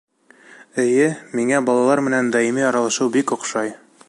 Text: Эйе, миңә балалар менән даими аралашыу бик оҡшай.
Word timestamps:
Эйе, 0.83 1.03
миңә 1.41 1.61
балалар 1.69 2.03
менән 2.09 2.35
даими 2.37 2.69
аралашыу 2.71 3.15
бик 3.19 3.37
оҡшай. 3.39 3.77